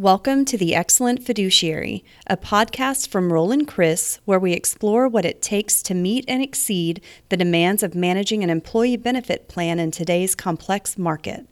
Welcome 0.00 0.46
to 0.46 0.56
The 0.56 0.74
Excellent 0.74 1.26
Fiduciary, 1.26 2.02
a 2.26 2.38
podcast 2.38 3.08
from 3.08 3.30
Roland 3.30 3.68
Criss 3.68 4.18
where 4.24 4.38
we 4.38 4.54
explore 4.54 5.06
what 5.06 5.26
it 5.26 5.42
takes 5.42 5.82
to 5.82 5.92
meet 5.92 6.24
and 6.26 6.42
exceed 6.42 7.02
the 7.28 7.36
demands 7.36 7.82
of 7.82 7.94
managing 7.94 8.42
an 8.42 8.48
employee 8.48 8.96
benefit 8.96 9.46
plan 9.46 9.78
in 9.78 9.90
today's 9.90 10.34
complex 10.34 10.96
market. 10.96 11.46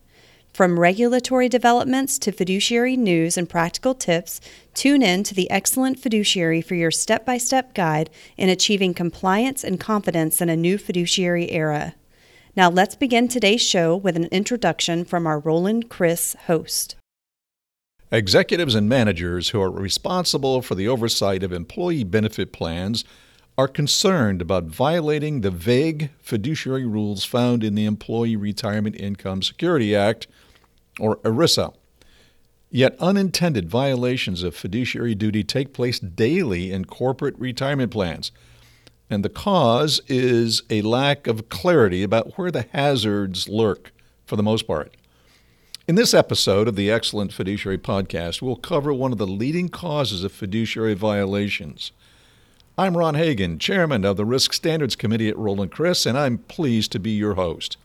From 0.55 0.81
regulatory 0.81 1.51
developments 1.51 2.19
to 2.21 2.33
fiduciary 2.33 2.97
news 2.97 3.37
and 3.37 3.51
practical 3.51 3.95
tips, 3.95 4.41
tune 4.73 5.03
in 5.03 5.25
to 5.25 5.35
The 5.35 5.51
Excellent 5.51 5.99
Fiduciary 5.99 6.63
for 6.63 6.75
your 6.75 6.91
step 6.91 7.27
by 7.27 7.37
step 7.37 7.75
guide 7.75 8.09
in 8.39 8.49
achieving 8.49 8.95
compliance 8.95 9.63
and 9.63 9.79
confidence 9.79 10.41
in 10.41 10.49
a 10.49 10.57
new 10.57 10.79
fiduciary 10.79 11.51
era. 11.51 11.97
Now, 12.57 12.71
let's 12.71 12.95
begin 12.95 13.29
today's 13.29 13.61
show 13.61 13.95
with 13.95 14.17
an 14.17 14.25
introduction 14.33 15.05
from 15.05 15.27
our 15.27 15.39
Roland 15.39 15.91
Criss 15.91 16.35
host. 16.47 16.97
Executives 18.11 18.75
and 18.75 18.89
managers 18.89 19.51
who 19.51 19.61
are 19.61 19.71
responsible 19.71 20.63
for 20.63 20.75
the 20.75 20.89
oversight 20.89 21.43
of 21.43 21.53
employee 21.53 22.05
benefit 22.05 22.53
plans 22.53 23.05
are 23.59 23.69
concerned 23.69 24.41
about 24.41 24.65
violating 24.65 25.43
the 25.43 25.51
vague 25.51 26.11
fiduciary 26.19 26.87
rules 26.87 27.27
found 27.27 27.63
in 27.63 27.75
the 27.75 27.85
Employee 27.85 28.37
Retirement 28.37 28.97
Income 28.97 29.43
Security 29.43 29.95
Act, 29.95 30.27
or 30.99 31.17
ERISA. 31.19 31.75
Yet 32.71 32.97
unintended 32.99 33.69
violations 33.69 34.43
of 34.43 34.57
fiduciary 34.57 35.15
duty 35.15 35.45
take 35.45 35.75
place 35.75 35.99
daily 35.99 36.73
in 36.73 36.87
corporate 36.87 37.39
retirement 37.39 37.93
plans. 37.93 38.33
And 39.11 39.23
the 39.23 39.29
cause 39.29 40.01
is 40.07 40.63
a 40.71 40.81
lack 40.81 41.27
of 41.27 41.51
clarity 41.51 42.03
about 42.03 42.39
where 42.39 42.51
the 42.51 42.67
hazards 42.73 43.51
lurk 43.51 43.93
for 44.25 44.37
the 44.37 44.43
most 44.43 44.67
part. 44.67 44.95
In 45.89 45.95
this 45.95 46.13
episode 46.13 46.69
of 46.69 46.77
the 46.77 46.91
Excellent 46.91 47.33
Fiduciary 47.33 47.79
Podcast, 47.79 48.43
we'll 48.43 48.57
cover 48.57 48.93
one 48.93 49.11
of 49.11 49.17
the 49.17 49.27
leading 49.27 49.71
causes 49.71 50.23
of 50.23 50.33
fiduciary 50.33 50.93
violations. 50.93 51.93
I'm 52.77 52.95
Ron 52.95 53.15
Hagan, 53.15 53.59
Chairman 53.59 54.05
of 54.05 54.19
the 54.19 54.27
Risk 54.27 54.53
Standards 54.53 54.95
Committee 54.95 55.31
at 55.31 55.39
Roland 55.39 55.73
Criss, 55.73 56.05
and 56.05 56.19
I'm 56.19 56.37
pleased 56.37 56.93
to 56.93 56.99
be 56.99 57.13
your 57.13 57.37
host. 57.37 57.79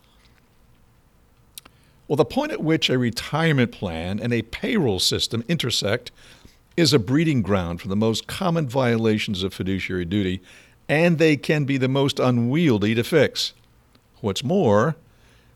Well, 2.10 2.18
the 2.18 2.26
point 2.26 2.52
at 2.52 2.62
which 2.62 2.90
a 2.90 2.98
retirement 3.00 3.72
plan 3.72 4.20
and 4.20 4.34
a 4.34 4.42
payroll 4.42 5.00
system 5.00 5.46
intersect 5.48 6.12
is 6.76 6.92
a 6.92 7.00
breeding 7.00 7.42
ground 7.42 7.80
for 7.80 7.88
the 7.88 7.96
most 7.96 8.28
common 8.28 8.68
violations 8.68 9.44
of 9.44 9.54
fiduciary 9.54 10.04
duty, 10.04 10.42
and 10.90 11.20
they 11.20 11.38
can 11.38 11.64
be 11.64 11.78
the 11.78 11.88
most 11.88 12.20
unwieldy 12.20 12.96
to 12.96 13.04
fix. 13.06 13.54
What's 14.20 14.44
more, 14.44 14.98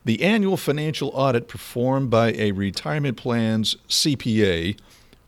the 0.08 0.22
annual 0.22 0.56
financial 0.56 1.10
audit 1.12 1.48
performed 1.48 2.08
by 2.08 2.32
a 2.32 2.50
retirement 2.52 3.18
plan's 3.18 3.76
CPA 3.90 4.74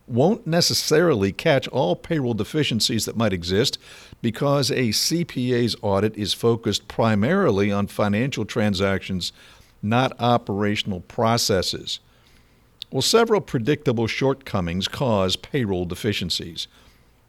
won't 0.08 0.46
necessarily 0.46 1.32
catch 1.32 1.68
all 1.68 1.94
payroll 1.94 2.32
deficiencies 2.32 3.04
that 3.04 3.14
might 3.14 3.34
exist 3.34 3.76
because 4.22 4.70
a 4.70 4.88
CPA's 4.88 5.76
audit 5.82 6.16
is 6.16 6.32
focused 6.32 6.88
primarily 6.88 7.70
on 7.70 7.88
financial 7.88 8.46
transactions, 8.46 9.34
not 9.82 10.18
operational 10.18 11.00
processes. 11.00 12.00
Well, 12.90 13.02
several 13.02 13.42
predictable 13.42 14.06
shortcomings 14.06 14.88
cause 14.88 15.36
payroll 15.36 15.84
deficiencies. 15.84 16.68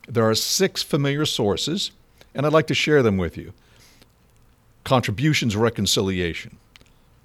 There 0.07 0.23
are 0.23 0.35
six 0.35 0.83
familiar 0.83 1.25
sources, 1.25 1.91
and 2.33 2.45
I'd 2.45 2.53
like 2.53 2.67
to 2.67 2.73
share 2.73 3.03
them 3.03 3.17
with 3.17 3.35
you. 3.35 3.51
Contributions 4.85 5.57
reconciliation, 5.57 6.57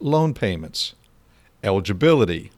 loan 0.00 0.34
payments, 0.34 0.94
eligibility, 1.62 2.50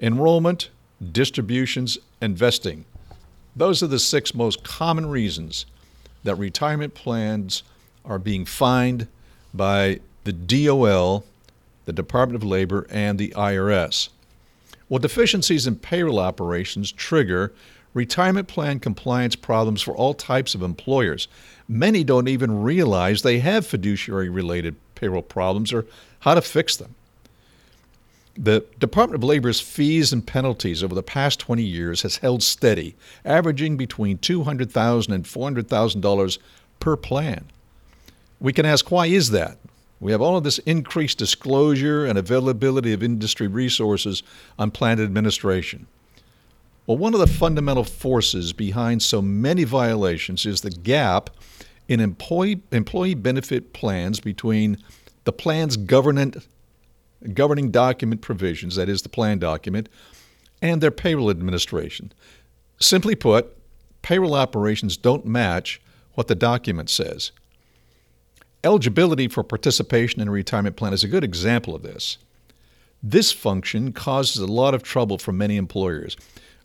enrollment, 0.00 0.70
distributions, 1.12 1.98
and 2.20 2.36
vesting. 2.36 2.84
Those 3.56 3.82
are 3.82 3.88
the 3.88 3.98
six 3.98 4.34
most 4.34 4.62
common 4.62 5.06
reasons 5.06 5.66
that 6.24 6.36
retirement 6.36 6.94
plans 6.94 7.62
are 8.04 8.18
being 8.18 8.44
fined 8.44 9.08
by 9.52 10.00
the 10.24 10.32
DOL, 10.32 11.24
the 11.86 11.92
Department 11.92 12.36
of 12.36 12.48
Labor, 12.48 12.86
and 12.90 13.18
the 13.18 13.30
IRS. 13.30 14.10
Well, 14.88 14.98
deficiencies 14.98 15.66
in 15.66 15.76
payroll 15.76 16.18
operations 16.18 16.92
trigger 16.92 17.52
retirement 17.94 18.48
plan 18.48 18.78
compliance 18.78 19.34
problems 19.34 19.82
for 19.82 19.94
all 19.94 20.14
types 20.14 20.54
of 20.54 20.62
employers. 20.62 21.28
Many 21.68 22.04
don't 22.04 22.28
even 22.28 22.62
realize 22.62 23.22
they 23.22 23.40
have 23.40 23.66
fiduciary 23.66 24.28
related 24.28 24.76
payroll 25.00 25.22
problems 25.22 25.72
or 25.72 25.86
how 26.20 26.34
to 26.34 26.42
fix 26.42 26.76
them. 26.76 26.94
The 28.36 28.64
Department 28.78 29.22
of 29.22 29.28
Labor's 29.28 29.60
fees 29.60 30.12
and 30.12 30.26
penalties 30.26 30.84
over 30.84 30.94
the 30.94 31.02
past 31.02 31.40
20 31.40 31.62
years 31.62 32.02
has 32.02 32.18
held 32.18 32.42
steady, 32.42 32.94
averaging 33.24 33.76
between 33.76 34.18
$200,000 34.18 35.12
and 35.12 35.24
$400,000 35.24 36.38
per 36.78 36.96
plan. 36.96 37.46
We 38.38 38.52
can 38.52 38.64
ask 38.64 38.90
why 38.90 39.06
is 39.06 39.30
that? 39.30 39.58
We 39.98 40.12
have 40.12 40.22
all 40.22 40.36
of 40.36 40.44
this 40.44 40.58
increased 40.60 41.18
disclosure 41.18 42.06
and 42.06 42.18
availability 42.18 42.92
of 42.92 43.02
industry 43.02 43.48
resources 43.48 44.22
on 44.58 44.70
plan 44.70 45.00
administration. 45.00 45.86
Well, 46.86 46.96
one 46.96 47.12
of 47.12 47.20
the 47.20 47.26
fundamental 47.26 47.84
forces 47.84 48.52
behind 48.52 49.02
so 49.02 49.20
many 49.20 49.64
violations 49.64 50.46
is 50.46 50.62
the 50.62 50.70
gap 50.70 51.30
in 51.90 51.98
employee, 51.98 52.62
employee 52.70 53.14
benefit 53.14 53.72
plans 53.72 54.20
between 54.20 54.78
the 55.24 55.32
plan's 55.32 55.76
governing 55.76 56.32
document 57.72 58.20
provisions, 58.22 58.76
that 58.76 58.88
is, 58.88 59.02
the 59.02 59.08
plan 59.08 59.40
document, 59.40 59.88
and 60.62 60.80
their 60.80 60.92
payroll 60.92 61.30
administration. 61.30 62.12
Simply 62.78 63.16
put, 63.16 63.56
payroll 64.02 64.34
operations 64.34 64.96
don't 64.96 65.26
match 65.26 65.82
what 66.14 66.28
the 66.28 66.36
document 66.36 66.88
says. 66.88 67.32
Eligibility 68.62 69.26
for 69.26 69.42
participation 69.42 70.20
in 70.20 70.28
a 70.28 70.30
retirement 70.30 70.76
plan 70.76 70.92
is 70.92 71.02
a 71.02 71.08
good 71.08 71.24
example 71.24 71.74
of 71.74 71.82
this. 71.82 72.18
This 73.02 73.32
function 73.32 73.92
causes 73.92 74.40
a 74.40 74.46
lot 74.46 74.74
of 74.74 74.84
trouble 74.84 75.18
for 75.18 75.32
many 75.32 75.56
employers. 75.56 76.16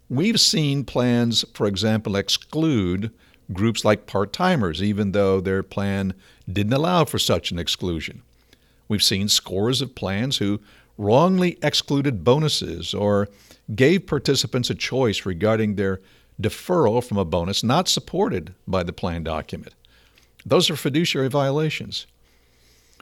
We've 0.09 0.39
seen 0.39 0.83
plans, 0.83 1.43
for 1.53 1.65
example, 1.65 2.15
exclude 2.15 3.11
groups 3.53 3.83
like 3.83 4.07
part 4.07 4.33
timers, 4.33 4.81
even 4.81 5.11
though 5.11 5.39
their 5.39 5.63
plan 5.63 6.13
didn't 6.51 6.73
allow 6.73 7.05
for 7.05 7.19
such 7.19 7.51
an 7.51 7.59
exclusion. 7.59 8.21
We've 8.87 9.03
seen 9.03 9.29
scores 9.29 9.81
of 9.81 9.95
plans 9.95 10.37
who 10.37 10.61
wrongly 10.97 11.57
excluded 11.61 12.23
bonuses 12.23 12.93
or 12.93 13.27
gave 13.75 14.07
participants 14.07 14.69
a 14.69 14.75
choice 14.75 15.25
regarding 15.25 15.75
their 15.75 16.01
deferral 16.41 17.03
from 17.03 17.17
a 17.17 17.25
bonus 17.25 17.63
not 17.63 17.87
supported 17.87 18.53
by 18.67 18.83
the 18.83 18.93
plan 18.93 19.23
document. 19.23 19.73
Those 20.45 20.69
are 20.69 20.75
fiduciary 20.75 21.29
violations. 21.29 22.05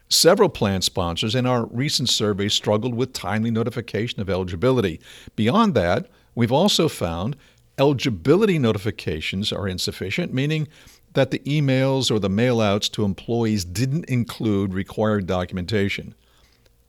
Several 0.07 0.49
plan 0.49 0.81
sponsors 0.81 1.35
in 1.35 1.45
our 1.45 1.65
recent 1.65 2.07
survey 2.07 2.47
struggled 2.47 2.93
with 2.93 3.13
timely 3.13 3.51
notification 3.51 4.21
of 4.21 4.29
eligibility. 4.29 5.01
Beyond 5.35 5.73
that, 5.73 6.07
we've 6.35 6.51
also 6.51 6.87
found 6.87 7.35
eligibility 7.77 8.59
notifications 8.59 9.51
are 9.51 9.67
insufficient, 9.67 10.33
meaning 10.33 10.67
that 11.13 11.31
the 11.31 11.39
emails 11.39 12.11
or 12.11 12.19
the 12.19 12.29
mailouts 12.29 12.91
to 12.91 13.05
employees 13.05 13.65
didn't 13.65 14.05
include 14.05 14.73
required 14.73 15.27
documentation. 15.27 16.15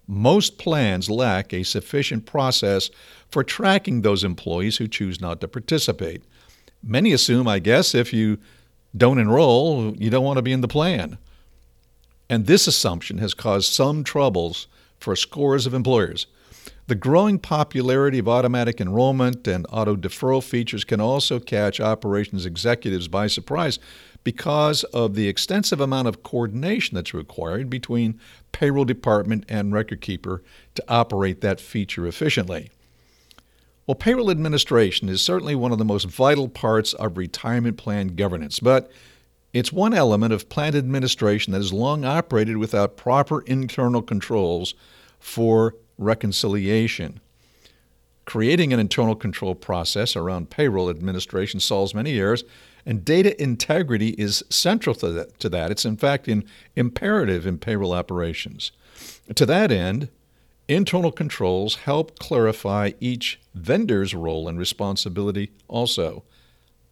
Most 0.06 0.58
plans 0.58 1.08
lack 1.08 1.52
a 1.52 1.62
sufficient 1.62 2.26
process 2.26 2.90
for 3.30 3.42
tracking 3.42 4.02
those 4.02 4.24
employees 4.24 4.76
who 4.76 4.88
choose 4.88 5.20
not 5.20 5.40
to 5.40 5.48
participate. 5.48 6.22
Many 6.82 7.12
assume, 7.12 7.48
I 7.48 7.58
guess, 7.58 7.94
if 7.94 8.12
you 8.12 8.38
don't 8.96 9.18
enroll, 9.18 9.94
you 9.96 10.10
don't 10.10 10.24
want 10.24 10.36
to 10.36 10.42
be 10.42 10.52
in 10.52 10.60
the 10.60 10.68
plan. 10.68 11.18
And 12.28 12.46
this 12.46 12.66
assumption 12.66 13.18
has 13.18 13.34
caused 13.34 13.72
some 13.72 14.04
troubles 14.04 14.66
for 15.04 15.14
scores 15.14 15.66
of 15.66 15.74
employers. 15.74 16.26
The 16.86 16.94
growing 16.94 17.38
popularity 17.38 18.18
of 18.18 18.28
automatic 18.28 18.80
enrollment 18.80 19.46
and 19.46 19.66
auto 19.70 19.96
deferral 19.96 20.42
features 20.42 20.84
can 20.84 21.00
also 21.00 21.38
catch 21.38 21.80
operations 21.80 22.44
executives 22.44 23.08
by 23.08 23.26
surprise 23.26 23.78
because 24.22 24.82
of 24.84 25.14
the 25.14 25.28
extensive 25.28 25.80
amount 25.80 26.08
of 26.08 26.22
coordination 26.22 26.94
that's 26.94 27.14
required 27.14 27.68
between 27.70 28.18
payroll 28.52 28.84
department 28.84 29.44
and 29.48 29.72
record 29.72 30.00
keeper 30.00 30.42
to 30.74 30.84
operate 30.88 31.42
that 31.42 31.60
feature 31.60 32.06
efficiently. 32.06 32.70
Well, 33.86 33.94
payroll 33.94 34.30
administration 34.30 35.10
is 35.10 35.20
certainly 35.20 35.54
one 35.54 35.72
of 35.72 35.78
the 35.78 35.84
most 35.84 36.06
vital 36.06 36.48
parts 36.48 36.94
of 36.94 37.18
retirement 37.18 37.76
plan 37.76 38.08
governance, 38.08 38.58
but 38.58 38.90
it's 39.54 39.72
one 39.72 39.94
element 39.94 40.34
of 40.34 40.50
plant 40.50 40.76
administration 40.76 41.52
that 41.52 41.60
has 41.60 41.72
long 41.72 42.04
operated 42.04 42.58
without 42.58 42.98
proper 42.98 43.40
internal 43.42 44.02
controls 44.02 44.74
for 45.18 45.74
reconciliation. 45.96 47.20
Creating 48.26 48.72
an 48.74 48.80
internal 48.80 49.14
control 49.14 49.54
process 49.54 50.16
around 50.16 50.50
payroll 50.50 50.90
administration 50.90 51.60
solves 51.60 51.94
many 51.94 52.18
errors, 52.18 52.44
and 52.84 53.04
data 53.04 53.40
integrity 53.42 54.10
is 54.10 54.44
central 54.50 54.94
to 54.96 55.08
that. 55.08 55.38
To 55.38 55.48
that. 55.48 55.70
It's, 55.70 55.86
in 55.86 55.96
fact, 55.96 56.28
in, 56.28 56.44
imperative 56.76 57.46
in 57.46 57.56
payroll 57.56 57.94
operations. 57.94 58.72
To 59.34 59.46
that 59.46 59.72
end, 59.72 60.10
Internal 60.68 61.12
controls 61.12 61.76
help 61.76 62.18
clarify 62.18 62.92
each 62.98 63.38
vendor's 63.54 64.14
role 64.14 64.48
and 64.48 64.58
responsibility 64.58 65.50
also. 65.68 66.24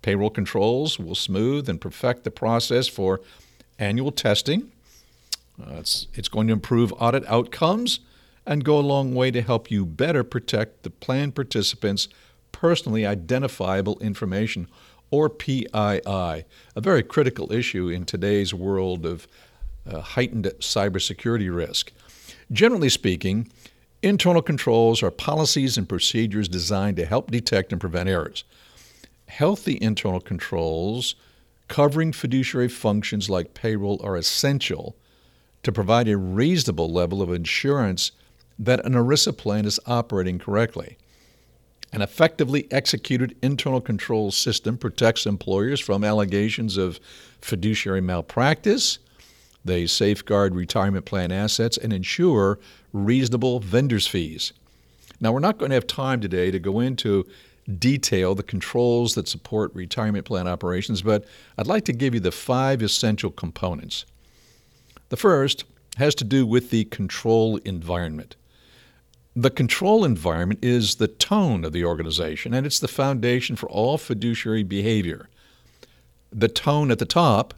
Payroll 0.02 0.30
controls 0.30 0.98
will 0.98 1.14
smooth 1.14 1.68
and 1.68 1.80
perfect 1.80 2.24
the 2.24 2.30
process 2.30 2.88
for 2.88 3.20
annual 3.78 4.12
testing. 4.12 4.70
Uh, 5.60 5.76
it's, 5.78 6.06
it's 6.14 6.28
going 6.28 6.48
to 6.48 6.52
improve 6.52 6.92
audit 6.98 7.24
outcomes 7.26 8.00
and 8.44 8.64
go 8.64 8.78
a 8.78 8.80
long 8.80 9.14
way 9.14 9.30
to 9.30 9.40
help 9.40 9.70
you 9.70 9.86
better 9.86 10.24
protect 10.24 10.82
the 10.82 10.90
plan 10.90 11.30
participants' 11.30 12.08
personally 12.50 13.06
identifiable 13.06 13.98
information, 14.00 14.68
or 15.10 15.28
PII, 15.28 15.68
a 16.04 16.44
very 16.76 17.02
critical 17.02 17.52
issue 17.52 17.88
in 17.88 18.04
today's 18.04 18.52
world 18.52 19.04
of 19.06 19.28
uh, 19.88 20.00
heightened 20.00 20.46
cybersecurity 20.58 21.54
risk. 21.54 21.92
Generally 22.50 22.88
speaking, 22.90 23.50
internal 24.02 24.42
controls 24.42 25.02
are 25.02 25.10
policies 25.10 25.76
and 25.76 25.88
procedures 25.88 26.48
designed 26.48 26.96
to 26.96 27.06
help 27.06 27.30
detect 27.30 27.72
and 27.72 27.80
prevent 27.80 28.08
errors. 28.08 28.44
Healthy 29.32 29.78
internal 29.80 30.20
controls 30.20 31.14
covering 31.66 32.12
fiduciary 32.12 32.68
functions 32.68 33.30
like 33.30 33.54
payroll 33.54 33.98
are 34.04 34.14
essential 34.14 34.94
to 35.62 35.72
provide 35.72 36.06
a 36.06 36.18
reasonable 36.18 36.92
level 36.92 37.22
of 37.22 37.32
insurance 37.32 38.12
that 38.58 38.84
an 38.84 38.92
ERISA 38.92 39.38
plan 39.38 39.64
is 39.64 39.80
operating 39.86 40.38
correctly. 40.38 40.98
An 41.94 42.02
effectively 42.02 42.70
executed 42.70 43.34
internal 43.42 43.80
control 43.80 44.32
system 44.32 44.76
protects 44.76 45.24
employers 45.24 45.80
from 45.80 46.04
allegations 46.04 46.76
of 46.76 47.00
fiduciary 47.40 48.02
malpractice. 48.02 48.98
They 49.64 49.86
safeguard 49.86 50.54
retirement 50.54 51.06
plan 51.06 51.32
assets 51.32 51.78
and 51.78 51.90
ensure 51.90 52.58
reasonable 52.92 53.60
vendors' 53.60 54.06
fees. 54.06 54.52
Now, 55.22 55.32
we're 55.32 55.40
not 55.40 55.56
going 55.56 55.70
to 55.70 55.76
have 55.76 55.86
time 55.86 56.20
today 56.20 56.50
to 56.50 56.58
go 56.58 56.80
into 56.80 57.24
detail 57.78 58.34
the 58.34 58.42
controls 58.42 59.14
that 59.14 59.28
support 59.28 59.74
retirement 59.74 60.24
plan 60.24 60.48
operations, 60.48 61.02
but 61.02 61.24
I'd 61.56 61.66
like 61.66 61.84
to 61.86 61.92
give 61.92 62.14
you 62.14 62.20
the 62.20 62.32
five 62.32 62.82
essential 62.82 63.30
components. 63.30 64.04
The 65.08 65.16
first 65.16 65.64
has 65.96 66.14
to 66.16 66.24
do 66.24 66.46
with 66.46 66.70
the 66.70 66.84
control 66.84 67.58
environment. 67.58 68.36
The 69.34 69.50
control 69.50 70.04
environment 70.04 70.60
is 70.62 70.96
the 70.96 71.08
tone 71.08 71.64
of 71.64 71.72
the 71.72 71.84
organization, 71.84 72.52
and 72.52 72.66
it's 72.66 72.80
the 72.80 72.88
foundation 72.88 73.56
for 73.56 73.68
all 73.68 73.96
fiduciary 73.96 74.62
behavior. 74.62 75.28
The 76.30 76.48
tone 76.48 76.90
at 76.90 76.98
the 76.98 77.06
top 77.06 77.54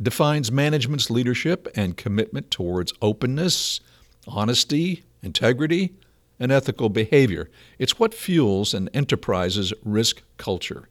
defines 0.00 0.50
management's 0.50 1.10
leadership 1.10 1.68
and 1.74 1.96
commitment 1.96 2.50
towards 2.50 2.92
openness, 3.00 3.80
honesty, 4.26 5.04
integrity, 5.22 5.92
and 6.38 6.50
ethical 6.50 6.88
behavior. 6.88 7.50
It's 7.78 7.98
what 7.98 8.14
fuels 8.14 8.74
an 8.74 8.88
enterprise's 8.92 9.72
risk 9.84 10.22
culture. 10.36 10.88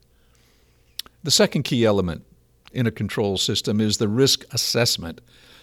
The 1.24 1.32
second 1.32 1.64
key 1.64 1.86
element 1.86 2.26
in 2.72 2.88
a 2.88 2.92
control 2.92 3.38
system 3.38 3.80
is 3.80 3.98
the 3.98 4.08
risk 4.08 4.44
assessment. 4.54 5.22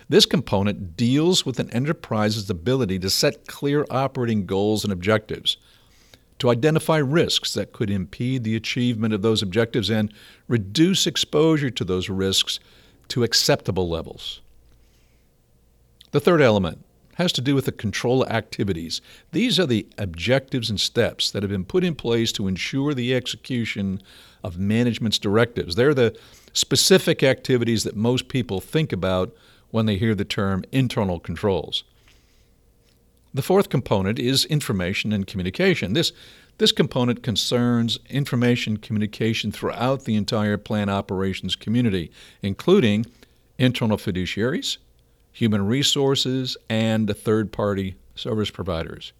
This 0.08 0.26
component 0.26 0.96
deals 0.96 1.46
with 1.46 1.60
an 1.60 1.70
enterprise's 1.70 2.48
ability 2.50 2.98
to 3.00 3.10
set 3.10 3.46
clear 3.46 3.86
operating 3.90 4.46
goals 4.46 4.84
and 4.84 4.92
objectives, 4.92 5.56
to 6.38 6.50
identify 6.50 6.96
risks 6.96 7.52
that 7.54 7.72
could 7.72 7.90
impede 7.90 8.44
the 8.44 8.56
achievement 8.56 9.12
of 9.12 9.22
those 9.22 9.42
objectives, 9.42 9.90
and 9.90 10.12
reduce 10.48 11.06
exposure 11.06 11.70
to 11.70 11.84
those 11.84 12.08
risks 12.08 12.58
to 13.08 13.22
acceptable 13.22 13.88
levels. 13.88 14.40
The 16.12 16.20
third 16.20 16.40
element 16.40 16.84
has 17.20 17.32
to 17.32 17.42
do 17.42 17.54
with 17.54 17.66
the 17.66 17.72
control 17.72 18.26
activities. 18.28 19.02
These 19.32 19.58
are 19.60 19.66
the 19.66 19.86
objectives 19.98 20.70
and 20.70 20.80
steps 20.80 21.30
that 21.30 21.42
have 21.42 21.50
been 21.50 21.66
put 21.66 21.84
in 21.84 21.94
place 21.94 22.32
to 22.32 22.48
ensure 22.48 22.94
the 22.94 23.14
execution 23.14 24.00
of 24.42 24.58
management's 24.58 25.18
directives. 25.18 25.74
They're 25.74 25.92
the 25.92 26.18
specific 26.54 27.22
activities 27.22 27.84
that 27.84 27.94
most 27.94 28.28
people 28.28 28.60
think 28.60 28.90
about 28.90 29.34
when 29.70 29.84
they 29.84 29.98
hear 29.98 30.14
the 30.14 30.24
term 30.24 30.64
internal 30.72 31.20
controls. 31.20 31.84
The 33.34 33.42
fourth 33.42 33.68
component 33.68 34.18
is 34.18 34.46
information 34.46 35.12
and 35.12 35.26
communication. 35.26 35.92
This, 35.92 36.12
this 36.56 36.72
component 36.72 37.22
concerns 37.22 37.98
information 38.08 38.78
communication 38.78 39.52
throughout 39.52 40.04
the 40.04 40.16
entire 40.16 40.56
plan 40.56 40.88
operations 40.88 41.54
community, 41.54 42.10
including 42.42 43.04
internal 43.58 43.98
fiduciaries, 43.98 44.78
human 45.32 45.66
resources, 45.66 46.56
and 46.68 47.14
third 47.16 47.52
party 47.52 47.96
service 48.14 48.50
providers. 48.50 49.12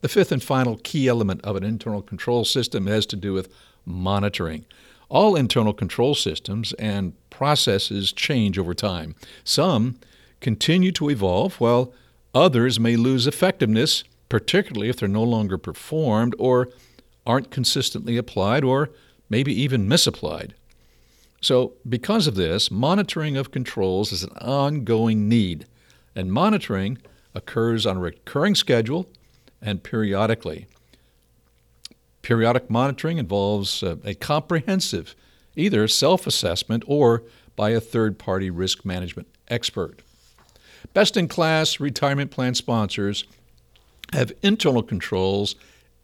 The 0.00 0.08
fifth 0.08 0.30
and 0.32 0.42
final 0.42 0.78
key 0.82 1.08
element 1.08 1.40
of 1.42 1.56
an 1.56 1.64
internal 1.64 2.02
control 2.02 2.44
system 2.44 2.86
has 2.86 3.06
to 3.06 3.16
do 3.16 3.32
with 3.32 3.52
monitoring. 3.84 4.64
All 5.08 5.36
internal 5.36 5.72
control 5.72 6.14
systems 6.14 6.72
and 6.74 7.14
processes 7.30 8.12
change 8.12 8.58
over 8.58 8.74
time. 8.74 9.14
Some 9.44 9.98
continue 10.40 10.92
to 10.92 11.10
evolve, 11.10 11.60
while 11.60 11.92
others 12.34 12.78
may 12.78 12.96
lose 12.96 13.26
effectiveness, 13.26 14.04
particularly 14.28 14.88
if 14.88 14.96
they're 14.96 15.08
no 15.08 15.22
longer 15.22 15.58
performed 15.58 16.34
or 16.38 16.68
aren't 17.24 17.50
consistently 17.50 18.16
applied 18.16 18.64
or 18.64 18.90
maybe 19.28 19.52
even 19.52 19.88
misapplied. 19.88 20.54
So, 21.46 21.74
because 21.88 22.26
of 22.26 22.34
this, 22.34 22.72
monitoring 22.72 23.36
of 23.36 23.52
controls 23.52 24.10
is 24.10 24.24
an 24.24 24.36
ongoing 24.38 25.28
need, 25.28 25.64
and 26.16 26.32
monitoring 26.32 26.98
occurs 27.36 27.86
on 27.86 27.98
a 27.98 28.00
recurring 28.00 28.56
schedule 28.56 29.08
and 29.62 29.80
periodically. 29.80 30.66
Periodic 32.20 32.68
monitoring 32.68 33.18
involves 33.18 33.84
uh, 33.84 33.94
a 34.04 34.14
comprehensive, 34.14 35.14
either 35.54 35.86
self 35.86 36.26
assessment 36.26 36.82
or 36.88 37.22
by 37.54 37.70
a 37.70 37.80
third 37.80 38.18
party 38.18 38.50
risk 38.50 38.84
management 38.84 39.28
expert. 39.46 40.02
Best 40.94 41.16
in 41.16 41.28
class 41.28 41.78
retirement 41.78 42.32
plan 42.32 42.56
sponsors 42.56 43.24
have 44.12 44.32
internal 44.42 44.82
controls 44.82 45.54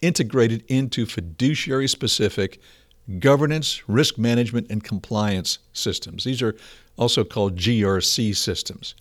integrated 0.00 0.62
into 0.68 1.04
fiduciary 1.04 1.88
specific 1.88 2.60
governance, 3.18 3.82
risk 3.88 4.18
management, 4.18 4.70
and 4.70 4.82
compliance 4.82 5.58
systems. 5.72 6.24
These 6.24 6.42
are 6.42 6.54
also 6.96 7.24
called 7.24 7.56
GRC 7.56 8.36
systems. 8.36 8.94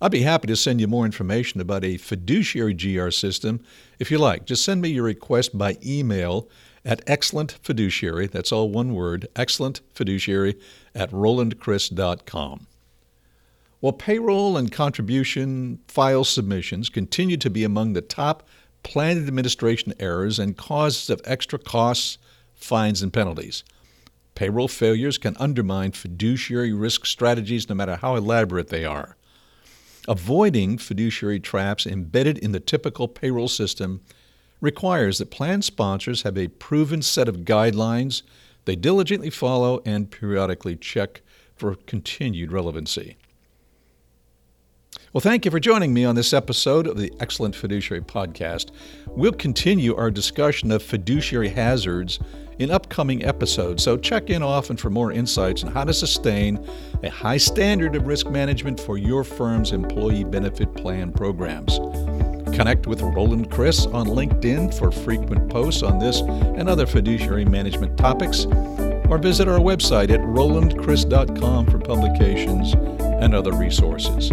I'd 0.00 0.10
be 0.10 0.22
happy 0.22 0.46
to 0.48 0.56
send 0.56 0.80
you 0.80 0.88
more 0.88 1.06
information 1.06 1.60
about 1.60 1.84
a 1.84 1.96
fiduciary 1.96 2.74
GR 2.74 3.10
system 3.10 3.64
if 3.98 4.10
you 4.10 4.18
like. 4.18 4.44
Just 4.44 4.64
send 4.64 4.82
me 4.82 4.90
your 4.90 5.04
request 5.04 5.56
by 5.56 5.76
email 5.84 6.48
at 6.84 7.02
excellent 7.06 7.52
fiduciary, 7.62 8.26
that's 8.26 8.52
all 8.52 8.68
one 8.68 8.94
word, 8.94 9.26
excellent 9.34 9.80
fiduciary 9.94 10.56
at 10.94 11.10
rolandcriss.com. 11.10 12.66
While 13.80 13.92
payroll 13.92 14.56
and 14.56 14.70
contribution 14.70 15.78
file 15.88 16.24
submissions 16.24 16.88
continue 16.88 17.36
to 17.38 17.50
be 17.50 17.64
among 17.64 17.92
the 17.92 18.00
top 18.02 18.46
plan 18.82 19.16
administration 19.16 19.94
errors 19.98 20.38
and 20.38 20.56
causes 20.56 21.08
of 21.08 21.22
extra 21.24 21.58
costs, 21.58 22.18
fines, 22.54 23.02
and 23.02 23.12
penalties. 23.12 23.64
Payroll 24.34 24.68
failures 24.68 25.18
can 25.18 25.36
undermine 25.38 25.92
fiduciary 25.92 26.72
risk 26.72 27.06
strategies 27.06 27.68
no 27.68 27.74
matter 27.74 27.96
how 27.96 28.16
elaborate 28.16 28.68
they 28.68 28.84
are. 28.84 29.16
Avoiding 30.08 30.78
fiduciary 30.78 31.40
traps 31.40 31.86
embedded 31.86 32.38
in 32.38 32.52
the 32.52 32.60
typical 32.60 33.08
payroll 33.08 33.48
system 33.48 34.00
requires 34.60 35.18
that 35.18 35.30
plan 35.30 35.62
sponsors 35.62 36.22
have 36.22 36.36
a 36.36 36.48
proven 36.48 37.02
set 37.02 37.28
of 37.28 37.38
guidelines 37.38 38.22
they 38.64 38.76
diligently 38.76 39.30
follow 39.30 39.82
and 39.84 40.10
periodically 40.10 40.76
check 40.76 41.22
for 41.54 41.74
continued 41.74 42.50
relevancy. 42.50 43.16
Well, 45.14 45.20
thank 45.20 45.44
you 45.44 45.52
for 45.52 45.60
joining 45.60 45.94
me 45.94 46.04
on 46.04 46.16
this 46.16 46.32
episode 46.32 46.88
of 46.88 46.98
the 46.98 47.14
Excellent 47.20 47.54
Fiduciary 47.54 48.02
Podcast. 48.02 48.72
We'll 49.06 49.30
continue 49.30 49.94
our 49.94 50.10
discussion 50.10 50.72
of 50.72 50.82
fiduciary 50.82 51.50
hazards 51.50 52.18
in 52.58 52.72
upcoming 52.72 53.24
episodes, 53.24 53.84
so 53.84 53.96
check 53.96 54.28
in 54.28 54.42
often 54.42 54.76
for 54.76 54.90
more 54.90 55.12
insights 55.12 55.62
on 55.62 55.70
how 55.70 55.84
to 55.84 55.94
sustain 55.94 56.58
a 57.04 57.10
high 57.10 57.36
standard 57.36 57.94
of 57.94 58.08
risk 58.08 58.28
management 58.28 58.80
for 58.80 58.98
your 58.98 59.22
firm's 59.22 59.70
employee 59.70 60.24
benefit 60.24 60.74
plan 60.74 61.12
programs. 61.12 61.78
Connect 62.56 62.88
with 62.88 63.00
Roland 63.00 63.52
Criss 63.52 63.86
on 63.86 64.08
LinkedIn 64.08 64.76
for 64.76 64.90
frequent 64.90 65.48
posts 65.48 65.84
on 65.84 66.00
this 66.00 66.22
and 66.22 66.68
other 66.68 66.86
fiduciary 66.86 67.44
management 67.44 67.96
topics, 67.96 68.46
or 69.08 69.18
visit 69.18 69.46
our 69.46 69.60
website 69.60 70.10
at 70.10 70.18
rolandcriss.com 70.22 71.66
for 71.66 71.78
publications 71.78 72.72
and 73.22 73.32
other 73.32 73.52
resources. 73.52 74.32